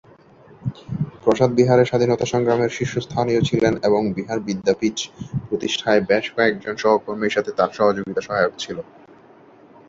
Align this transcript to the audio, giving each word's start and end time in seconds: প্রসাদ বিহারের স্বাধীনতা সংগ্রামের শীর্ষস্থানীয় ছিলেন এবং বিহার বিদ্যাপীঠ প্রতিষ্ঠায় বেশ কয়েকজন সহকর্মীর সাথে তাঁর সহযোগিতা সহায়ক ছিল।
প্রসাদ 1.23 1.49
বিহারের 1.57 1.89
স্বাধীনতা 1.89 2.25
সংগ্রামের 2.25 2.75
শীর্ষস্থানীয় 2.77 3.41
ছিলেন 3.41 3.73
এবং 3.83 4.01
বিহার 4.17 4.39
বিদ্যাপীঠ 4.39 4.97
প্রতিষ্ঠায় 5.47 6.01
বেশ 6.09 6.25
কয়েকজন 6.35 6.75
সহকর্মীর 6.77 7.35
সাথে 7.35 7.51
তাঁর 7.57 7.71
সহযোগিতা 7.77 8.21
সহায়ক 8.21 8.53
ছিল। 8.57 8.77